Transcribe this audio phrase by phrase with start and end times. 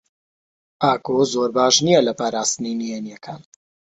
[0.83, 3.41] ئاکۆ زۆر باش نییە لە پاراستنی نهێنییەکان.